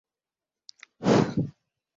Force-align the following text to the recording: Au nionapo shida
Au 1.01 1.05
nionapo 1.05 1.31
shida 1.31 1.49